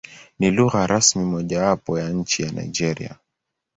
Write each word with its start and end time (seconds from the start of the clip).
Ni 0.39 0.51
lugha 0.51 0.87
rasmi 0.87 1.25
mojawapo 1.25 1.99
ya 1.99 2.09
nchi 2.09 2.43
ya 2.43 2.51
Nigeria. 2.51 3.17